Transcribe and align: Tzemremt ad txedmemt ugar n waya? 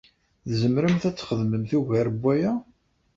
Tzemremt 0.49 1.03
ad 1.09 1.15
txedmemt 1.15 1.71
ugar 1.79 2.07
n 2.11 2.17
waya? 2.21 2.51